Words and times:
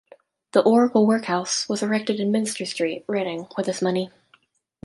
The 0.53 0.63
Oracle 0.63 1.05
workhouse, 1.05 1.69
was 1.69 1.83
erected 1.83 2.19
in 2.19 2.31
Minster 2.31 2.65
Street, 2.65 3.05
Reading 3.07 3.45
with 3.55 3.67
this 3.67 3.83
money. 3.83 4.09